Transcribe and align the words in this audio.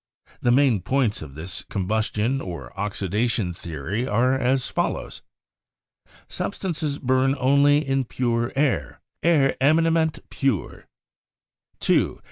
The 0.41 0.51
main 0.51 0.81
points 0.81 1.21
of 1.21 1.35
this 1.35 1.61
combustion 1.61 2.41
or 2.41 2.73
oxidation 2.75 3.53
theory 3.53 4.07
are 4.07 4.33
as 4.33 4.67
follows: 4.67 5.21
(1) 6.07 6.13
Substances 6.27 6.97
burn 6.97 7.35
only 7.37 7.87
in 7.87 8.05
pure 8.05 8.51
air 8.55 8.99
('air 9.21 9.55
eminem 9.61 9.93
ment 9.93 10.27
pur'). 10.31 10.85